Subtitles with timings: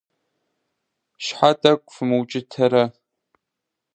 [1.23, 2.83] Щхьэ тӏэкӏу фымыукӏытэрэ!